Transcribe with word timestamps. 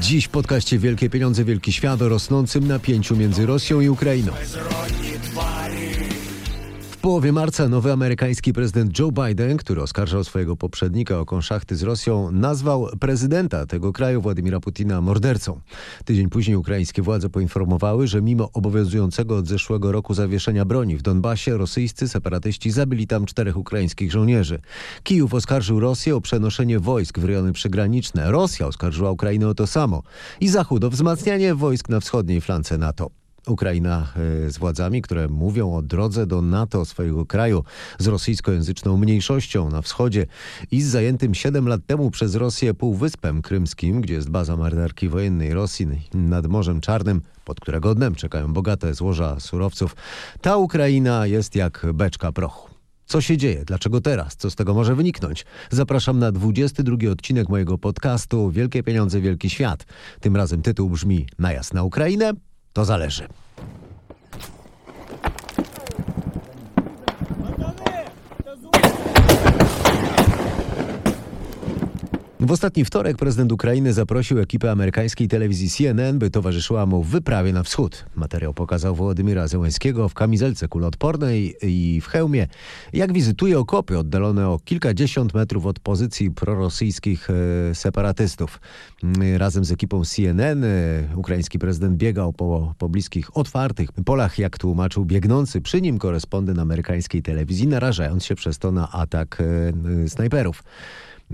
Dziś 0.00 0.24
w 0.24 0.28
podcaście 0.28 0.78
Wielkie 0.78 1.10
Pieniądze, 1.10 1.44
Wielki 1.44 1.72
Świat 1.72 2.02
o 2.02 2.08
rosnącym 2.08 2.68
napięciu 2.68 3.16
między 3.16 3.46
Rosją 3.46 3.80
i 3.80 3.88
Ukrainą 3.88 4.32
połowie 7.02 7.32
marca 7.32 7.68
nowy 7.68 7.92
amerykański 7.92 8.52
prezydent 8.52 8.98
Joe 8.98 9.12
Biden, 9.12 9.56
który 9.56 9.82
oskarżał 9.82 10.24
swojego 10.24 10.56
poprzednika 10.56 11.20
o 11.20 11.24
konszachty 11.24 11.76
z 11.76 11.82
Rosją, 11.82 12.32
nazwał 12.32 12.88
prezydenta 13.00 13.66
tego 13.66 13.92
kraju 13.92 14.20
Władimira 14.20 14.60
Putina 14.60 15.00
mordercą. 15.00 15.60
Tydzień 16.04 16.28
później 16.28 16.56
ukraińskie 16.56 17.02
władze 17.02 17.28
poinformowały, 17.28 18.06
że 18.06 18.22
mimo 18.22 18.50
obowiązującego 18.52 19.36
od 19.36 19.46
zeszłego 19.46 19.92
roku 19.92 20.14
zawieszenia 20.14 20.64
broni 20.64 20.96
w 20.96 21.02
Donbasie, 21.02 21.56
rosyjscy 21.56 22.08
separatyści 22.08 22.70
zabili 22.70 23.06
tam 23.06 23.26
czterech 23.26 23.56
ukraińskich 23.56 24.12
żołnierzy. 24.12 24.60
Kijów 25.02 25.34
oskarżył 25.34 25.80
Rosję 25.80 26.16
o 26.16 26.20
przenoszenie 26.20 26.80
wojsk 26.80 27.18
w 27.18 27.24
rejony 27.24 27.52
przygraniczne. 27.52 28.30
Rosja 28.30 28.66
oskarżyła 28.66 29.10
Ukrainę 29.10 29.48
o 29.48 29.54
to 29.54 29.66
samo. 29.66 30.02
I 30.40 30.48
Zachód 30.48 30.84
o 30.84 30.90
wzmacnianie 30.90 31.54
wojsk 31.54 31.88
na 31.88 32.00
wschodniej 32.00 32.40
flance 32.40 32.78
NATO. 32.78 33.21
Ukraina 33.46 34.12
e, 34.46 34.50
z 34.50 34.58
władzami, 34.58 35.02
które 35.02 35.28
mówią 35.28 35.74
o 35.74 35.82
drodze 35.82 36.26
do 36.26 36.42
NATO 36.42 36.84
swojego 36.84 37.26
kraju 37.26 37.64
z 37.98 38.06
rosyjskojęzyczną 38.06 38.96
mniejszością 38.96 39.70
na 39.70 39.82
wschodzie 39.82 40.26
i 40.70 40.82
z 40.82 40.86
zajętym 40.86 41.34
7 41.34 41.68
lat 41.68 41.80
temu 41.86 42.10
przez 42.10 42.34
Rosję 42.34 42.74
Półwyspem 42.74 43.42
Krymskim, 43.42 44.00
gdzie 44.00 44.14
jest 44.14 44.30
baza 44.30 44.56
marynarki 44.56 45.08
wojennej 45.08 45.54
Rosji 45.54 45.86
nad 46.14 46.46
Morzem 46.46 46.80
Czarnym, 46.80 47.20
pod 47.44 47.60
którego 47.60 47.94
dnem 47.94 48.14
czekają 48.14 48.52
bogate 48.52 48.94
złoża 48.94 49.40
surowców. 49.40 49.96
Ta 50.40 50.56
Ukraina 50.56 51.26
jest 51.26 51.56
jak 51.56 51.86
beczka 51.94 52.32
prochu. 52.32 52.72
Co 53.06 53.20
się 53.20 53.36
dzieje? 53.36 53.64
Dlaczego 53.64 54.00
teraz? 54.00 54.36
Co 54.36 54.50
z 54.50 54.54
tego 54.54 54.74
może 54.74 54.94
wyniknąć? 54.94 55.44
Zapraszam 55.70 56.18
na 56.18 56.32
22 56.32 57.10
odcinek 57.10 57.48
mojego 57.48 57.78
podcastu 57.78 58.50
Wielkie 58.50 58.82
Pieniądze, 58.82 59.20
Wielki 59.20 59.50
Świat. 59.50 59.84
Tym 60.20 60.36
razem 60.36 60.62
tytuł 60.62 60.90
brzmi 60.90 61.26
na 61.72 61.82
Ukrainę 61.82 62.32
to 62.72 62.84
zależy. 62.84 63.28
W 72.42 72.52
ostatni 72.52 72.84
wtorek 72.84 73.16
prezydent 73.16 73.52
Ukrainy 73.52 73.92
zaprosił 73.92 74.38
ekipę 74.38 74.70
amerykańskiej 74.70 75.28
telewizji 75.28 75.70
CNN, 75.70 76.18
by 76.18 76.30
towarzyszyła 76.30 76.86
mu 76.86 77.02
w 77.02 77.08
wyprawie 77.08 77.52
na 77.52 77.62
wschód. 77.62 78.04
Materiał 78.14 78.54
pokazał 78.54 78.94
Wołodymira 78.94 79.48
Zełenskiego 79.48 80.08
w 80.08 80.14
kamizelce 80.14 80.68
kuloodpornej 80.68 81.54
i 81.62 82.00
w 82.00 82.06
hełmie, 82.06 82.46
jak 82.92 83.12
wizytuje 83.12 83.58
okopy 83.58 83.98
oddalone 83.98 84.48
o 84.48 84.58
kilkadziesiąt 84.58 85.34
metrów 85.34 85.66
od 85.66 85.80
pozycji 85.80 86.30
prorosyjskich 86.30 87.28
e, 87.30 87.74
separatystów. 87.74 88.60
Razem 89.36 89.64
z 89.64 89.72
ekipą 89.72 90.04
CNN 90.04 90.64
e, 90.64 90.68
ukraiński 91.14 91.58
prezydent 91.58 91.96
biegał 91.96 92.32
po, 92.32 92.74
po 92.78 92.88
bliskich, 92.88 93.36
otwartych 93.36 93.92
polach, 93.92 94.38
jak 94.38 94.58
tłumaczył 94.58 95.04
biegnący 95.04 95.60
przy 95.60 95.80
nim 95.80 95.98
korespondent 95.98 96.58
amerykańskiej 96.58 97.22
telewizji, 97.22 97.68
narażając 97.68 98.24
się 98.24 98.34
przez 98.34 98.58
to 98.58 98.72
na 98.72 98.92
atak 98.92 99.42
e, 100.04 100.08
snajperów. 100.08 100.62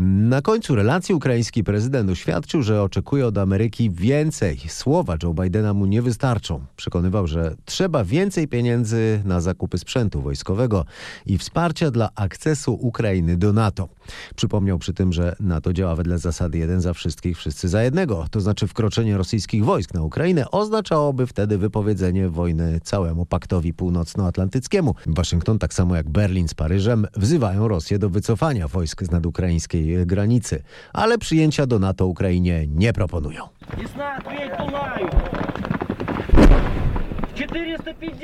Na 0.01 0.43
końcu 0.43 0.75
relacji 0.75 1.15
ukraiński 1.15 1.65
prezydent 1.65 2.11
oświadczył, 2.11 2.63
że 2.63 2.83
oczekuje 2.83 3.27
od 3.27 3.39
Ameryki 3.39 3.91
więcej. 3.91 4.59
Słowa 4.69 5.17
Joe 5.23 5.35
Bidena 5.35 5.75
mu 5.75 5.87
nie 5.87 6.03
wystarczą. 6.03 6.61
Przekonywał, 6.77 7.27
że 7.27 7.55
trzeba 7.65 8.05
więcej 8.05 8.49
pieniędzy 8.49 9.23
na 9.25 9.41
zakupy 9.41 9.79
sprzętu 9.79 10.23
wojskowego 10.23 10.85
i 11.27 11.39
wsparcia 11.39 11.91
dla 11.91 12.09
akcesu 12.15 12.75
Ukrainy 12.75 13.37
do 13.37 13.53
NATO. 13.53 13.89
Przypomniał 14.37 14.79
przy 14.79 14.95
tym, 14.95 15.13
że 15.13 15.37
NATO 15.41 15.73
działa 15.73 15.97
wedle 15.97 16.19
zasady 16.19 16.59
jeden 16.59 16.81
za 16.81 16.95
wszystkich, 16.95 17.37
wszyscy 17.37 17.69
za 17.69 17.83
jednego. 17.83 18.27
To 18.31 18.41
znaczy 18.41 18.67
wkroczenie 18.67 19.17
rosyjskich 19.17 19.65
wojsk 19.65 19.95
na 19.95 20.03
Ukrainę 20.03 20.51
oznaczałoby 20.51 21.27
wtedy 21.27 21.59
wypowiedzenie 21.59 22.28
wojny 22.28 22.81
całemu 22.83 23.27
paktowi 23.27 23.75
północnoatlantyckiemu. 23.75 24.95
Waszyngton, 25.06 25.59
tak 25.59 25.75
samo 25.75 25.97
jak 25.97 26.11
Berlin 26.11 26.49
z 26.49 26.55
Paryżem, 26.55 27.06
wzywają 27.17 27.69
Rosję 27.69 27.99
do 27.99 28.11
wycofania 28.11 28.69
wojsk 28.69 29.03
z 29.03 29.11
nadukraińskiej 29.11 29.88
granicy, 30.06 30.62
ale 30.93 31.19
przyjęcia 31.19 31.66
do 31.66 31.78
NATO 31.78 32.06
Ukrainie 32.06 32.66
nie 32.66 32.93
proponują. 32.93 33.49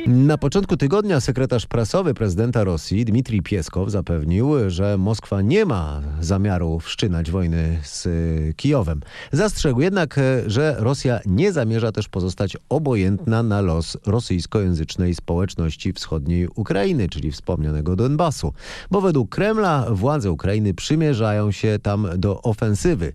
Na 0.07 0.39
początku 0.39 0.77
tygodnia 0.77 1.21
sekretarz 1.21 1.67
prasowy 1.67 2.15
prezydenta 2.15 2.65
Rosji 2.65 3.05
Dmitrij 3.05 3.43
Pieskow 3.43 3.91
zapewnił, 3.91 4.71
że 4.71 4.99
Moskwa 4.99 5.43
nie 5.43 5.65
ma 5.65 6.01
zamiaru 6.21 6.81
wszczynać 6.81 7.31
wojny 7.31 7.81
z 7.83 8.09
Kijowem. 8.57 9.01
Zastrzegł 9.33 9.81
jednak, 9.81 10.21
że 10.47 10.77
Rosja 10.79 11.21
nie 11.27 11.53
zamierza 11.53 11.93
też 11.93 12.09
pozostać 12.09 12.57
obojętna 12.69 13.43
na 13.43 13.61
los 13.61 13.97
rosyjskojęzycznej 14.07 15.15
społeczności 15.15 15.93
wschodniej 15.93 16.49
Ukrainy, 16.55 17.09
czyli 17.09 17.31
wspomnianego 17.31 17.97
Donbasu, 17.97 18.53
bo 18.91 19.01
według 19.01 19.31
Kremla 19.31 19.87
władze 19.91 20.33
Ukrainy 20.33 20.75
przymierzają 20.75 21.51
się 21.53 21.79
tam 21.83 22.09
do 22.17 22.43
ofensywy 22.43 23.13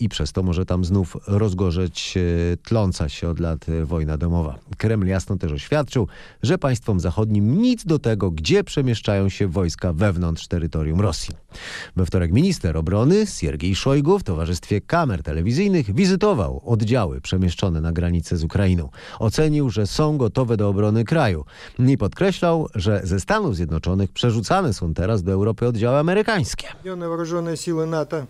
i 0.00 0.08
przez 0.08 0.32
to 0.32 0.42
może 0.42 0.66
tam 0.66 0.84
znów 0.84 1.16
rozgorzeć 1.26 2.14
e, 2.16 2.56
tląca 2.56 3.08
się 3.08 3.28
od 3.28 3.40
lat 3.40 3.68
e, 3.68 3.84
wojna 3.84 4.18
domowa. 4.18 4.58
Kreml 4.78 5.06
jasno 5.06 5.36
też 5.36 5.52
oświadczył, 5.52 6.08
że 6.42 6.58
państwom 6.58 7.00
zachodnim 7.00 7.62
nic 7.62 7.84
do 7.84 7.98
tego, 7.98 8.30
gdzie 8.30 8.64
przemieszczają 8.64 9.28
się 9.28 9.48
wojska 9.48 9.92
wewnątrz 9.92 10.46
terytorium 10.46 11.00
Rosji. 11.00 11.34
We 11.96 12.06
wtorek 12.06 12.32
minister 12.32 12.76
obrony 12.76 13.26
Siergiej 13.26 13.74
Szojgu 13.74 14.18
w 14.18 14.22
towarzystwie 14.22 14.80
kamer 14.80 15.22
telewizyjnych 15.22 15.94
wizytował 15.94 16.62
oddziały 16.64 17.20
przemieszczone 17.20 17.80
na 17.80 17.92
granicę 17.92 18.36
z 18.36 18.44
Ukrainą. 18.44 18.88
Ocenił, 19.18 19.70
że 19.70 19.86
są 19.86 20.18
gotowe 20.18 20.56
do 20.56 20.68
obrony 20.68 21.04
kraju 21.04 21.44
i 21.78 21.98
podkreślał, 21.98 22.68
że 22.74 23.00
ze 23.04 23.20
Stanów 23.20 23.56
Zjednoczonych 23.56 24.12
przerzucane 24.12 24.72
są 24.72 24.94
teraz 24.94 25.22
do 25.22 25.32
Europy 25.32 25.66
oddziały 25.66 25.98
amerykańskie. 25.98 26.66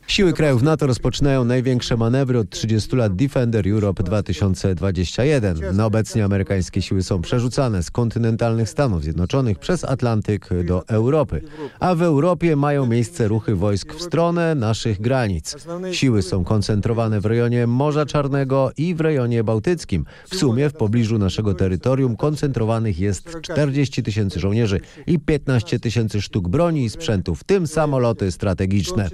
Siły 0.07 0.33
krajów 0.33 0.63
NATO 0.63 0.87
rozpoczynają 0.87 1.22
rozpoczynają 1.23 1.45
największe 1.45 1.97
manewry 1.97 2.39
od 2.39 2.51
30 2.51 2.97
lat 2.97 3.17
Defender 3.17 3.69
Europe 3.69 4.03
2021. 4.03 5.61
No 5.73 5.87
obecnie 5.87 6.25
amerykańskie 6.25 6.83
siły 6.83 7.03
są 7.03 7.23
przerzucane 7.23 7.83
z 7.83 7.91
kontynentalnych 7.91 8.69
Stanów 8.69 9.03
Zjednoczonych 9.03 9.59
przez 9.59 9.85
Atlantyk 9.85 10.49
do 10.65 10.89
Europy. 10.89 11.43
A 11.81 11.95
w 11.95 12.03
Europie 12.03 12.57
mają 12.57 12.87
miejsce 12.87 13.29
ruchy 13.29 13.55
wojsk 13.55 13.95
w 13.95 14.03
stronę 14.03 14.55
naszych 14.55 15.01
granic. 15.01 15.57
Siły 15.93 16.23
są 16.23 16.45
koncentrowane 16.45 17.21
w 17.21 17.27
rejonie 17.27 17.67
Morza 17.67 18.07
Czarnego 18.07 18.71
i 18.77 18.95
w 18.95 19.01
rejonie 19.01 19.45
bałtyckim. 19.45 20.05
W 20.31 20.37
sumie 20.37 20.69
w 20.69 20.75
pobliżu 20.75 21.19
naszego 21.19 21.55
terytorium 21.55 22.17
koncentrowanych 22.17 22.99
jest 22.99 23.41
40 23.43 24.03
tysięcy 24.03 24.41
żołnierzy 24.41 24.81
i 25.07 25.19
15 25.19 25.81
tysięcy 25.81 26.23
sztuk 26.23 26.49
broni 26.49 26.85
i 26.85 26.91
sprzętu, 26.91 27.35
w 27.35 27.45
tym 27.45 27.67
samoloty 27.67 28.33
strategiczne. 28.33 29.11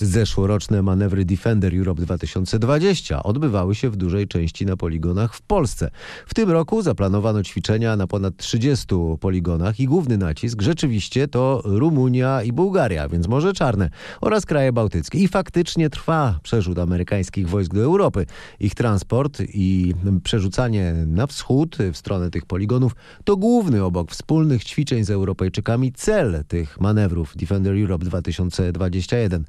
Zeszłoroczne 0.00 0.82
manewry 0.82 1.24
Defender 1.24 1.76
Europe 1.76 2.02
2020 2.02 3.22
odbywały 3.22 3.74
się 3.74 3.90
w 3.90 3.96
dużej 3.96 4.28
części 4.28 4.66
na 4.66 4.76
poligonach 4.76 5.34
w 5.34 5.42
Polsce. 5.42 5.90
W 6.26 6.34
tym 6.34 6.50
roku 6.50 6.82
zaplanowano 6.82 7.42
ćwiczenia 7.42 7.96
na 7.96 8.06
ponad 8.06 8.36
30 8.36 8.86
poligonach 9.20 9.80
i 9.80 9.86
główny 9.86 10.18
nacisk 10.18 10.62
rzeczywiście 10.62 11.28
to 11.28 11.62
Rumunia 11.64 12.42
i 12.42 12.52
Bułgaria, 12.52 13.08
więc 13.08 13.28
Morze 13.28 13.52
Czarne 13.52 13.90
oraz 14.20 14.46
kraje 14.46 14.72
bałtyckie. 14.72 15.18
I 15.18 15.28
faktycznie 15.28 15.90
trwa 15.90 16.38
przerzut 16.42 16.78
amerykańskich 16.78 17.48
wojsk 17.48 17.74
do 17.74 17.80
Europy. 17.80 18.26
Ich 18.60 18.74
transport 18.74 19.42
i 19.48 19.94
przerzucanie 20.24 20.94
na 21.06 21.26
wschód 21.26 21.76
w 21.92 21.96
stronę 21.96 22.30
tych 22.30 22.46
poligonów 22.46 22.92
to 23.24 23.36
główny 23.36 23.84
obok 23.84 24.10
wspólnych 24.10 24.64
ćwiczeń 24.64 25.04
z 25.04 25.10
Europejczykami 25.10 25.92
cel 25.92 26.44
tych 26.48 26.80
manewrów 26.80 27.36
Defender 27.36 27.76
Europe 27.80 28.04
2020 28.04 29.01
21. 29.06 29.44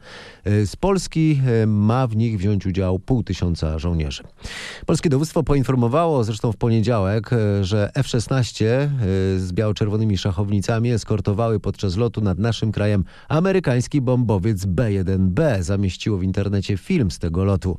Y, 0.48 0.68
z 0.68 0.76
Polski 0.76 1.42
y, 1.64 1.68
ma 1.68 2.08
w 2.08 2.16
nich 2.16 2.38
wziąć 2.38 2.66
udział 2.66 3.00
pół 3.00 3.24
tysiąca 3.24 3.80
żołnierzy. 3.80 4.24
Polskie 4.86 5.10
dowództwo 5.10 5.44
poinformowało 5.44 6.24
zresztą 6.24 6.52
w 6.52 6.58
poniedziałek, 6.58 7.34
y, 7.34 7.64
że 7.64 7.92
F-16 7.96 8.66
z 9.38 9.52
biało-czerwonymi 9.52 10.18
szachownicami 10.18 10.92
eskortowały 10.92 11.60
podczas 11.60 11.98
lotu 11.98 12.22
nad 12.22 12.40
naszym 12.40 12.72
krajem 12.72 13.04
amerykański 13.30 14.02
bombowiec 14.02 14.66
B-1B. 14.66 15.64
Zamieściło 15.64 16.18
w 16.18 16.24
internecie 16.24 16.78
film 16.78 17.12
z 17.12 17.20
tego 17.20 17.44
lotu. 17.44 17.78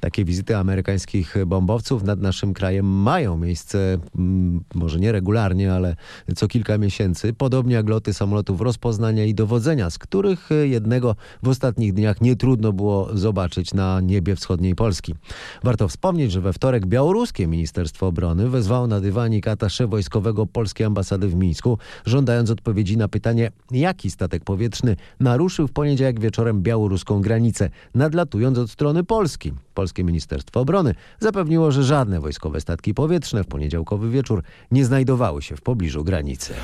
Takie 0.00 0.24
wizyty 0.24 0.56
amerykańskich 0.56 1.34
bombowców 1.46 2.02
nad 2.02 2.20
naszym 2.20 2.54
krajem 2.54 2.86
mają 2.86 3.38
miejsce, 3.38 3.98
mm, 4.18 4.60
może 4.74 5.00
nie 5.00 5.12
regularnie, 5.12 5.72
ale 5.72 5.96
co 6.36 6.48
kilka 6.48 6.78
miesięcy, 6.78 7.32
podobnie 7.32 7.74
jak 7.74 7.88
loty 7.88 8.14
samolotów 8.14 8.60
rozpoznania 8.60 9.24
i 9.24 9.34
dowodzenia, 9.34 9.90
z 9.90 9.98
których 9.98 10.48
jednego 10.62 11.07
którego 11.14 11.38
w 11.42 11.48
ostatnich 11.48 11.92
dniach 11.92 12.20
nie 12.20 12.36
trudno 12.36 12.72
było 12.72 13.08
zobaczyć 13.12 13.74
na 13.74 14.00
niebie 14.00 14.36
wschodniej 14.36 14.74
Polski. 14.74 15.14
Warto 15.62 15.88
wspomnieć, 15.88 16.32
że 16.32 16.40
we 16.40 16.52
wtorek 16.52 16.86
białoruskie 16.86 17.46
Ministerstwo 17.46 18.06
Obrony 18.06 18.48
wezwało 18.48 18.86
na 18.86 19.00
dywanik 19.00 19.48
atasze 19.48 19.86
wojskowego 19.86 20.46
polskiej 20.46 20.86
ambasady 20.86 21.28
w 21.28 21.34
Mińsku, 21.34 21.78
żądając 22.06 22.50
odpowiedzi 22.50 22.96
na 22.96 23.08
pytanie, 23.08 23.50
jaki 23.70 24.10
statek 24.10 24.44
powietrzny 24.44 24.96
naruszył 25.20 25.68
w 25.68 25.72
poniedziałek 25.72 26.20
wieczorem 26.20 26.62
białoruską 26.62 27.20
granicę, 27.20 27.70
nadlatując 27.94 28.58
od 28.58 28.70
strony 28.70 29.04
Polski. 29.04 29.52
Polskie 29.74 30.04
Ministerstwo 30.04 30.60
Obrony 30.60 30.94
zapewniło, 31.20 31.70
że 31.70 31.84
żadne 31.84 32.20
wojskowe 32.20 32.60
statki 32.60 32.94
powietrzne 32.94 33.44
w 33.44 33.46
poniedziałkowy 33.46 34.10
wieczór 34.10 34.42
nie 34.70 34.84
znajdowały 34.84 35.42
się 35.42 35.56
w 35.56 35.60
pobliżu 35.60 36.04
granicy. 36.04 36.54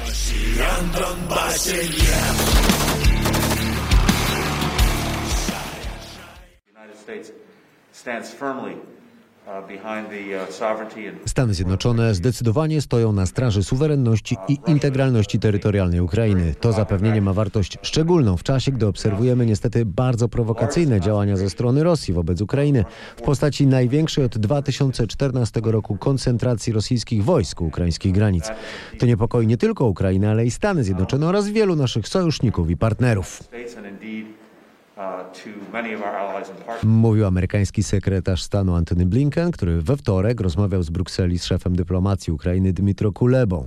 United 1.54 2.83
States 7.04 7.32
stands 7.92 8.34
firmly 8.34 8.72
uh, 9.46 9.52
uh, 11.24 11.26
Stany 11.26 11.54
Zjednoczone 11.54 12.14
zdecydowanie 12.14 12.80
stoją 12.80 13.12
na 13.12 13.26
straży 13.26 13.64
suwerenności 13.64 14.36
i 14.48 14.58
integralności 14.66 15.38
terytorialnej 15.38 16.00
Ukrainy. 16.00 16.54
To 16.60 16.72
zapewnienie 16.72 17.22
ma 17.22 17.32
wartość 17.32 17.78
szczególną 17.82 18.36
w 18.36 18.42
czasie, 18.42 18.72
gdy 18.72 18.86
obserwujemy 18.86 19.46
niestety 19.46 19.86
bardzo 19.86 20.28
prowokacyjne 20.28 21.00
działania 21.00 21.36
ze 21.36 21.50
strony 21.50 21.82
Rosji 21.82 22.14
wobec 22.14 22.40
Ukrainy 22.40 22.84
w 23.16 23.22
postaci 23.22 23.66
największej 23.66 24.24
od 24.24 24.38
2014 24.38 25.60
roku 25.64 25.96
koncentracji 25.96 26.72
rosyjskich 26.72 27.24
wojsk 27.24 27.60
u 27.60 27.66
ukraińskich 27.66 28.12
granic. 28.12 28.50
To 28.98 29.06
niepokoi 29.06 29.46
nie 29.46 29.56
tylko 29.56 29.86
Ukrainę, 29.86 30.30
ale 30.30 30.46
i 30.46 30.50
Stany 30.50 30.84
Zjednoczone 30.84 31.26
oraz 31.26 31.48
wielu 31.48 31.76
naszych 31.76 32.08
sojuszników 32.08 32.70
i 32.70 32.76
partnerów. 32.76 33.42
Mówił 36.82 37.26
amerykański 37.26 37.82
sekretarz 37.82 38.42
stanu 38.42 38.74
Antony 38.74 39.06
Blinken, 39.06 39.50
który 39.50 39.82
we 39.82 39.96
wtorek 39.96 40.40
rozmawiał 40.40 40.82
z 40.82 40.90
Brukseli 40.90 41.38
z 41.38 41.44
szefem 41.44 41.76
dyplomacji 41.76 42.32
Ukrainy 42.32 42.72
Dmytro 42.72 43.12
Kulebą. 43.12 43.66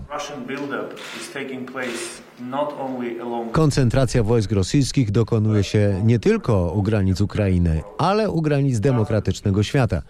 Koncentracja 3.51 4.23
wojsk 4.23 4.51
rosyjskich 4.51 5.11
dokonuje 5.11 5.63
się 5.63 6.01
nie 6.03 6.19
tylko 6.19 6.71
u 6.71 6.81
granic 6.81 7.21
Ukrainy, 7.21 7.81
ale 7.97 8.29
u 8.29 8.41
granic 8.41 8.79
demokratycznego 8.79 9.63
świata. 9.63 10.01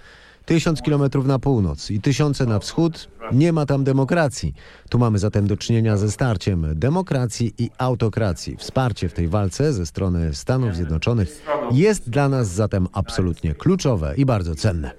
Tysiąc 0.47 0.81
kilometrów 0.81 1.25
na 1.25 1.39
północ 1.39 1.91
i 1.91 2.01
tysiące 2.01 2.45
na 2.45 2.59
wschód, 2.59 3.09
nie 3.31 3.53
ma 3.53 3.65
tam 3.65 3.83
demokracji. 3.83 4.53
Tu 4.89 4.99
mamy 4.99 5.19
zatem 5.19 5.47
do 5.47 5.57
czynienia 5.57 5.97
ze 5.97 6.11
starciem 6.11 6.67
demokracji 6.75 7.53
i 7.57 7.69
autokracji. 7.77 8.57
Wsparcie 8.57 9.09
w 9.09 9.13
tej 9.13 9.27
walce 9.27 9.73
ze 9.73 9.85
strony 9.85 10.33
Stanów 10.33 10.75
Zjednoczonych 10.75 11.43
jest 11.71 12.09
dla 12.09 12.29
nas 12.29 12.47
zatem 12.47 12.87
absolutnie 12.93 13.55
kluczowe 13.55 14.13
i 14.17 14.25
bardzo 14.25 14.55
cenne. 14.55 14.91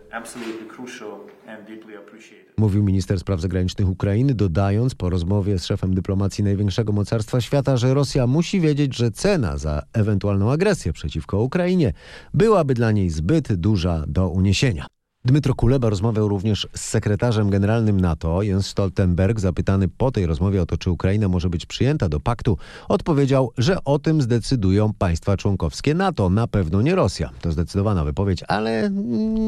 Mówił 2.56 2.82
minister 2.82 3.20
spraw 3.20 3.40
zagranicznych 3.40 3.88
Ukrainy, 3.88 4.34
dodając 4.34 4.94
po 4.94 5.10
rozmowie 5.10 5.58
z 5.58 5.64
szefem 5.64 5.94
dyplomacji 5.94 6.44
największego 6.44 6.92
mocarstwa 6.92 7.40
świata, 7.40 7.76
że 7.76 7.94
Rosja 7.94 8.26
musi 8.26 8.60
wiedzieć, 8.60 8.96
że 8.96 9.10
cena 9.10 9.58
za 9.58 9.82
ewentualną 9.92 10.52
agresję 10.52 10.92
przeciwko 10.92 11.40
Ukrainie 11.40 11.92
byłaby 12.34 12.74
dla 12.74 12.92
niej 12.92 13.10
zbyt 13.10 13.54
duża 13.54 14.04
do 14.06 14.28
uniesienia. 14.28 14.86
Dmytro 15.24 15.54
Kuleba 15.54 15.90
rozmawiał 15.90 16.28
również 16.28 16.68
z 16.74 16.80
sekretarzem 16.80 17.50
generalnym 17.50 18.00
NATO, 18.00 18.42
Jens 18.42 18.66
Stoltenberg. 18.66 19.40
Zapytany 19.40 19.88
po 19.88 20.10
tej 20.10 20.26
rozmowie 20.26 20.62
o 20.62 20.66
to, 20.66 20.76
czy 20.76 20.90
Ukraina 20.90 21.28
może 21.28 21.50
być 21.50 21.66
przyjęta 21.66 22.08
do 22.08 22.20
paktu, 22.20 22.58
odpowiedział, 22.88 23.52
że 23.58 23.84
o 23.84 23.98
tym 23.98 24.22
zdecydują 24.22 24.92
państwa 24.98 25.36
członkowskie 25.36 25.94
NATO, 25.94 26.30
na 26.30 26.46
pewno 26.46 26.82
nie 26.82 26.94
Rosja. 26.94 27.30
To 27.40 27.52
zdecydowana 27.52 28.04
wypowiedź, 28.04 28.44
ale 28.48 28.90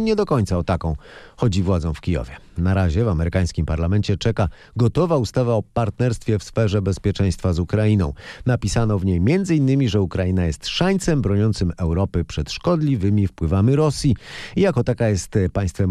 nie 0.05 0.17
do 0.17 0.26
końca 0.26 0.58
o 0.58 0.64
taką 0.64 0.96
chodzi 1.37 1.62
władzom 1.62 1.94
w 1.94 2.00
Kijowie. 2.00 2.37
Na 2.58 2.75
razie 2.75 3.05
w 3.05 3.08
amerykańskim 3.08 3.66
parlamencie 3.66 4.16
czeka 4.16 4.49
gotowa 4.76 5.16
ustawa 5.16 5.55
o 5.55 5.62
partnerstwie 5.62 6.38
w 6.38 6.44
sferze 6.44 6.82
bezpieczeństwa 6.82 7.52
z 7.52 7.58
Ukrainą. 7.58 8.12
Napisano 8.46 8.99
w 8.99 9.05
niej 9.05 9.16
m.in., 9.16 9.88
że 9.88 10.00
Ukraina 10.00 10.46
jest 10.46 10.66
szańcem 10.66 11.23
broniącym 11.23 11.73
Europy 11.78 12.25
przed 12.25 12.50
szkodliwymi 12.50 13.26
wpływami 13.26 13.76
Rosji 13.76 14.16
i 14.56 14.61
jako 14.61 14.84
taka 14.84 15.08
jest 15.08 15.38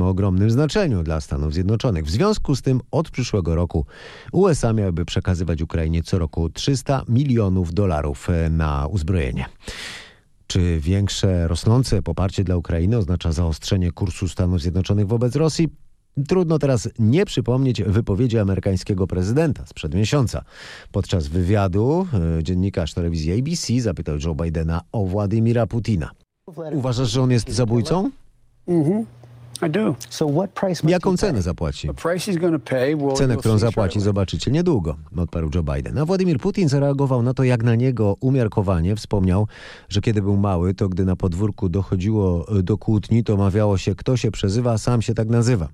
o 0.02 0.10
ogromnym 0.10 0.52
znaczeniu 0.52 1.04
dla 1.04 1.22
Stanów 1.22 1.54
Zjednoczonych. 1.54 2.06
W 2.06 2.10
związku 2.10 2.56
z 2.56 2.62
tym 2.62 2.82
od 2.92 3.12
przyszłego 3.12 3.56
roku 3.56 3.86
USA 4.32 4.74
miałyby 4.74 5.06
przekazywać 5.06 5.62
Ukrainie 5.62 6.04
co 6.04 6.20
roku 6.20 6.50
300 6.50 7.04
milionów 7.08 7.74
dolarów 7.74 8.30
e, 8.30 8.50
na 8.50 8.88
uzbrojenie. 8.88 9.46
Czy 10.48 10.80
większe, 10.80 11.48
rosnące 11.48 12.02
poparcie 12.02 12.44
dla 12.44 12.58
Ukrainy 12.58 12.98
oznacza 12.98 13.32
zaostrzenie 13.32 13.92
kursu 13.92 14.28
Stanów 14.28 14.62
Zjednoczonych 14.62 15.08
wobec 15.08 15.36
Rosji? 15.36 15.70
Trudno 16.28 16.60
teraz 16.60 16.90
nie 17.00 17.26
przypomnieć 17.26 17.84
wypowiedzi 17.84 18.40
amerykańskiego 18.40 19.08
prezydenta 19.08 19.66
sprzed 19.66 19.96
miesiąca. 19.96 20.44
Podczas 20.92 21.28
wywiadu 21.28 22.08
e, 22.40 22.44
dziennikarz 22.44 22.94
telewizji 22.94 23.40
ABC 23.40 23.82
zapytał 23.82 24.16
Joe 24.26 24.36
Bidena 24.36 24.82
o 24.92 25.06
Władimira 25.06 25.68
Putina. 25.68 26.12
Uważasz, 26.72 27.10
że 27.10 27.22
on 27.22 27.32
jest 27.32 27.50
zabójcą? 27.50 28.12
I 28.68 29.06
do. 29.68 29.96
So 30.10 30.28
what 30.28 30.52
price 30.52 30.84
must 30.84 30.90
Jaką 30.92 31.18
cenę 31.18 31.42
zapłaci? 31.42 31.88
The 31.88 31.94
price 31.94 32.32
he's 32.32 32.38
going 32.38 32.64
to 32.64 32.70
pay, 32.70 32.96
well, 32.96 33.16
Cenę, 33.16 33.34
you'll 33.34 33.40
którą 33.40 33.54
see 33.54 33.62
zapłaci, 33.62 34.00
zobaczycie 34.00 34.52
niedługo, 34.52 34.98
odparł 35.18 35.50
Joe 35.56 35.64
Biden. 35.64 35.98
A 35.98 36.06
Władimir 36.06 36.40
Putin 36.40 36.70
zareagował 36.70 37.24
na 37.24 37.34
to 37.34 37.44
jak 37.44 37.64
na 37.64 37.76
niego 37.76 38.16
umiarkowanie. 38.20 38.96
Wspomniał, 38.96 39.48
że 39.90 40.02
kiedy 40.02 40.22
był 40.22 40.38
mały, 40.38 40.74
to 40.74 40.90
gdy 40.90 41.06
na 41.06 41.16
podwórku 41.16 41.70
dochodziło 41.70 42.46
e, 42.60 42.64
do 42.64 42.78
kłótni, 42.78 43.24
to 43.24 43.38
mawiało 43.38 43.78
się, 43.78 43.96
kto 43.96 44.18
się 44.18 44.32
przezywa, 44.32 44.72
a 44.72 44.78
sam 44.78 45.02
się 45.02 45.14
tak 45.14 45.28
nazywa. 45.28 45.70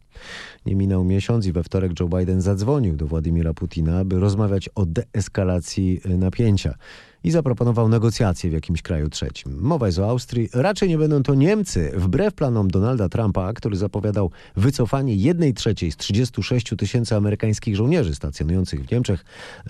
Nie 0.65 0.75
minął 0.75 1.03
miesiąc 1.03 1.45
i 1.45 1.51
we 1.51 1.63
wtorek 1.63 1.99
Joe 1.99 2.07
Biden 2.07 2.41
zadzwonił 2.41 2.95
do 2.95 3.07
Władimira 3.07 3.53
Putina, 3.53 4.05
by 4.05 4.19
rozmawiać 4.19 4.69
o 4.75 4.85
deeskalacji 4.85 6.01
e, 6.05 6.09
napięcia 6.09 6.75
i 7.25 7.31
zaproponował 7.31 7.89
negocjacje 7.89 8.49
w 8.49 8.53
jakimś 8.53 8.81
kraju 8.81 9.09
trzecim. 9.09 9.57
Mowa 9.61 9.85
jest 9.85 9.99
o 9.99 10.09
Austrii. 10.09 10.49
Raczej 10.53 10.89
nie 10.89 10.97
będą 10.97 11.23
to 11.23 11.35
Niemcy, 11.35 11.91
wbrew 11.95 12.33
planom 12.33 12.67
Donalda 12.67 13.09
Trumpa, 13.09 13.53
który 13.53 13.77
zapowiadał 13.77 14.31
wycofanie 14.55 15.15
jednej 15.15 15.53
trzeciej 15.53 15.91
z 15.91 15.97
36 15.97 16.73
tysięcy 16.77 17.15
amerykańskich 17.15 17.75
żołnierzy 17.75 18.15
stacjonujących 18.15 18.85
w 18.85 18.91
Niemczech. 18.91 19.25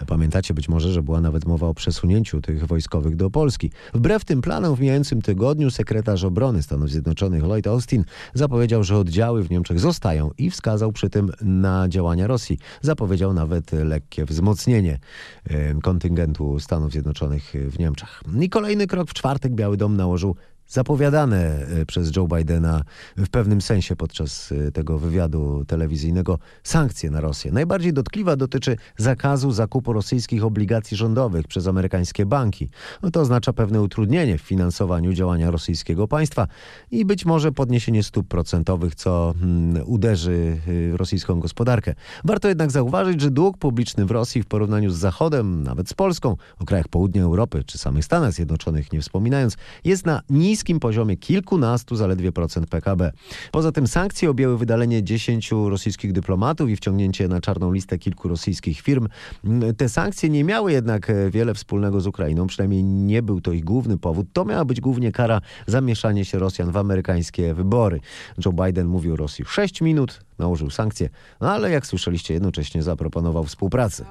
Pamiętacie 0.07 0.53
być 0.53 0.69
może, 0.69 0.91
że 0.91 1.03
była 1.03 1.21
nawet 1.21 1.45
mowa 1.45 1.67
o 1.67 1.73
przesunięciu 1.73 2.41
tych 2.41 2.67
wojskowych 2.67 3.15
do 3.15 3.29
Polski. 3.29 3.71
Wbrew 3.93 4.25
tym 4.25 4.41
planom 4.41 4.75
w 4.75 4.79
mijającym 4.79 5.21
tygodniu 5.21 5.71
sekretarz 5.71 6.23
obrony 6.23 6.63
Stanów 6.63 6.89
Zjednoczonych 6.89 7.43
Lloyd 7.43 7.67
Austin 7.67 8.03
zapowiedział, 8.33 8.83
że 8.83 8.97
oddziały 8.97 9.43
w 9.43 9.49
Niemczech 9.49 9.79
zostają 9.79 10.31
i 10.37 10.49
wskazał 10.49 10.91
przy 10.91 11.09
tym 11.09 11.31
na 11.41 11.89
działania 11.89 12.27
Rosji. 12.27 12.57
Zapowiedział 12.81 13.33
nawet 13.33 13.71
lekkie 13.71 14.25
wzmocnienie 14.25 14.99
kontyngentu 15.83 16.59
Stanów 16.59 16.91
Zjednoczonych 16.91 17.44
w 17.53 17.79
Niemczech. 17.79 18.23
I 18.41 18.49
kolejny 18.49 18.87
krok 18.87 19.09
w 19.09 19.13
czwartek 19.13 19.53
Biały 19.53 19.77
Dom 19.77 19.97
nałożył 19.97 20.35
zapowiadane 20.67 21.37
e, 21.37 21.85
przez 21.85 22.15
Joe 22.15 22.27
Bidena 22.27 22.81
w 23.17 23.29
pewnym 23.29 23.61
sensie 23.61 23.95
podczas 23.95 24.51
e, 24.51 24.71
tego 24.71 24.99
wywiadu 24.99 25.65
telewizyjnego 25.67 26.39
sankcje 26.63 27.11
na 27.11 27.21
Rosję. 27.21 27.51
Najbardziej 27.51 27.93
dotkliwa 27.93 28.35
dotyczy 28.35 28.77
zakazu 28.97 29.51
zakupu 29.51 29.93
rosyjskich 29.93 30.43
obligacji 30.43 30.97
rządowych 30.97 31.47
przez 31.47 31.67
amerykańskie 31.67 32.25
banki. 32.25 32.69
No 33.03 33.11
to 33.11 33.21
oznacza 33.21 33.53
pewne 33.53 33.81
utrudnienie 33.81 34.37
w 34.37 34.41
finansowaniu 34.41 35.13
działania 35.13 35.51
rosyjskiego 35.51 36.07
państwa 36.07 36.47
i 36.91 37.05
być 37.05 37.25
może 37.25 37.51
podniesienie 37.51 38.03
stóp 38.03 38.27
procentowych, 38.27 38.95
co 38.95 39.33
mm, 39.41 39.83
uderzy 39.85 40.57
y, 40.67 40.97
rosyjską 40.97 41.39
gospodarkę. 41.39 41.95
Warto 42.23 42.47
jednak 42.47 42.71
zauważyć, 42.71 43.21
że 43.21 43.31
dług 43.31 43.57
publiczny 43.57 44.05
w 44.05 44.11
Rosji 44.11 44.43
w 44.43 44.45
porównaniu 44.45 44.91
z 44.91 44.97
Zachodem, 44.97 45.63
nawet 45.63 45.89
z 45.89 45.93
Polską, 45.93 46.37
o 46.59 46.65
krajach 46.65 46.87
południa 46.87 47.23
Europy 47.23 47.63
czy 47.65 47.77
samych 47.77 48.05
Stanach 48.05 48.33
Zjednoczonych 48.33 48.93
nie 48.93 49.01
wspominając, 49.01 49.57
jest 49.83 50.05
na 50.05 50.21
niskim 50.29 50.54
poziomie 50.79 51.17
kilkunastu 51.17 51.95
zaledwie 51.95 52.31
procent 52.31 52.67
PKB. 52.69 53.11
Poza 53.51 53.71
tym 53.71 53.87
sankcje 53.87 54.29
objęły 54.29 54.57
wydalenie 54.57 55.03
10 55.03 55.51
rosyjskich 55.51 56.13
dyplomatów 56.13 56.69
i 56.69 56.75
wciągnięcie 56.75 57.27
na 57.27 57.41
czarną 57.41 57.71
listę 57.71 57.97
kilku 57.97 58.27
rosyjskich 58.27 58.81
firm. 58.81 59.07
Mm, 59.43 59.75
Te 59.75 59.89
sankcje 59.89 60.29
nie 60.29 60.43
miały 60.43 60.71
jednak 60.71 61.09
e, 61.09 61.29
wiele 61.29 61.53
wspólnego 61.53 62.01
z 62.01 62.07
Ukrainą, 62.07 62.47
przynajmniej 62.47 62.83
nie 62.83 63.21
był 63.21 63.41
to 63.41 63.51
ich 63.51 63.63
główny 63.63 63.97
powód. 63.97 64.27
To 64.33 64.45
miała 64.45 64.65
być 64.65 64.81
głównie 64.81 65.11
kara 65.11 65.41
za 65.67 65.81
mieszanie 65.81 66.25
się 66.25 66.39
Rosjan 66.39 66.71
w 66.71 66.77
amerykańskie 66.77 67.53
wybory. 67.53 67.99
Joe 68.45 68.53
Biden 68.53 68.87
mówił 68.87 69.15
Rosji 69.15 69.45
6 69.47 69.81
minut, 69.81 70.21
nałożył 70.39 70.69
sankcje, 70.69 71.09
no 71.41 71.51
ale 71.51 71.71
jak 71.71 71.87
słyszeliście 71.87 72.33
jednocześnie 72.33 72.83
zaproponował 72.83 73.43
współpracę. 73.43 74.05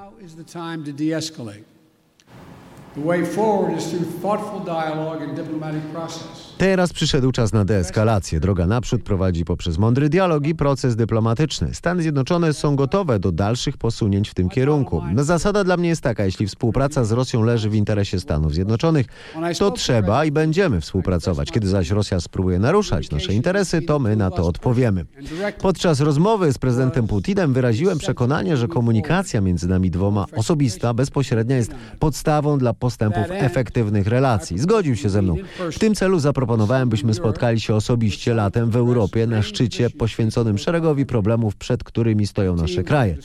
Teraz 6.59 6.93
przyszedł 6.93 7.33
czas 7.33 7.53
na 7.53 7.65
deeskalację. 7.65 8.41
Droga 8.41 8.67
naprzód 8.67 9.03
prowadzi 9.03 9.45
poprzez 9.45 9.79
mądry 9.79 10.09
dialog 10.09 10.47
i 10.47 10.55
proces 10.55 10.97
dyplomatyczny. 10.97 11.75
Stany 11.75 12.03
Zjednoczone 12.03 12.53
są 12.53 12.77
gotowe 12.77 13.19
do 13.19 13.33
dalszych 13.33 13.77
posunięć 13.77 14.31
w 14.31 14.35
tym 14.35 14.49
kierunku. 14.49 15.03
No, 15.15 15.25
zasada 15.25 15.65
dla 15.65 15.77
mnie 15.77 15.89
jest 15.89 16.01
taka, 16.01 16.25
jeśli 16.25 16.47
współpraca 16.47 17.05
z 17.05 17.13
Rosją 17.13 17.43
leży 17.43 17.71
w 17.71 17.75
interesie 17.75 18.21
Stanów 18.21 18.55
Zjednoczonych, 18.55 19.07
to 19.59 19.71
trzeba 19.71 20.25
i 20.25 20.33
będziemy 20.33 20.81
współpracować. 20.81 21.51
Kiedy 21.51 21.69
zaś 21.69 21.91
Rosja 21.91 22.21
spróbuje 22.21 22.59
naruszać 22.59 23.11
nasze 23.11 23.35
interesy, 23.35 23.83
to 23.83 23.99
my 23.99 24.17
na 24.17 24.31
to 24.31 24.47
odpowiemy. 24.47 25.05
Podczas 25.59 26.01
rozmowy 26.01 26.53
z 26.53 26.59
prezydentem 26.59 27.07
Putinem 27.07 27.53
wyraziłem 27.53 27.99
przekonanie, 27.99 28.57
że 28.57 28.69
komunikacja 28.69 29.41
między 29.41 29.69
nami 29.69 29.91
dwoma 29.91 30.27
osobista, 30.37 30.95
bezpośrednia 30.95 31.57
jest 31.57 31.75
podstawą 31.99 32.59
dla 32.59 32.75
postępów 32.85 33.25
efektywnych 33.31 34.07
relacji. 34.07 34.59
Zgodził 34.59 34.97
się 34.97 35.09
ze 35.09 35.23
mną. 35.23 35.37
W 35.73 35.79
tym 35.79 35.95
celu 35.95 36.19
zaproponowałem, 36.19 36.89
byśmy 36.89 37.15
spotkali 37.15 37.61
się 37.61 37.75
osobiście 37.75 38.35
latem 38.35 38.71
w 38.71 38.77
Europie 38.77 39.27
na 39.27 39.43
szczycie 39.43 39.91
poświęconym 39.91 40.59
szeregowi 40.59 41.07
problemów, 41.07 41.57
przed 41.57 41.85
którymi 41.85 42.27
stoją 42.27 42.57
nasze 42.57 42.83
kraje. 42.83 43.17